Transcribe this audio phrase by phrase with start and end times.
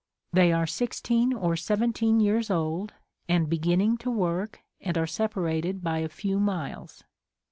[0.33, 2.91] They are 16 or 17 years old
[3.29, 7.03] and beginning to work and are separated by a few miles.